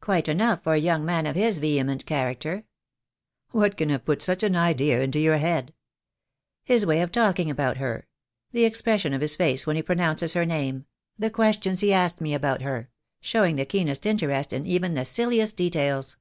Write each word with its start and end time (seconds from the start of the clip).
"Quite 0.00 0.28
enough 0.28 0.62
for 0.62 0.74
a 0.74 0.78
young 0.78 1.04
man 1.04 1.26
of 1.26 1.34
his 1.34 1.58
vehement 1.58 2.06
character." 2.06 2.62
"What 3.50 3.76
can 3.76 3.88
have 3.88 4.04
put 4.04 4.22
such 4.22 4.44
an 4.44 4.54
idea 4.54 5.02
into 5.02 5.18
your 5.18 5.38
head?" 5.38 5.74
"His 6.62 6.86
way 6.86 7.00
of 7.02 7.10
talking 7.10 7.50
about 7.50 7.78
her— 7.78 8.06
the 8.52 8.66
expression 8.66 9.12
of 9.12 9.20
his 9.20 9.34
face 9.34 9.66
when 9.66 9.74
he 9.74 9.82
pronounces 9.82 10.34
her 10.34 10.46
name— 10.46 10.84
the 11.18 11.28
questions 11.28 11.80
he 11.80 11.92
asked 11.92 12.20
me 12.20 12.34
about 12.34 12.62
her, 12.62 12.88
showing 13.20 13.56
the 13.56 13.66
keenest 13.66 14.06
interest 14.06 14.52
in 14.52 14.64
even 14.64 14.94
the 14.94 15.04
silliest 15.04 15.56
details. 15.56 16.18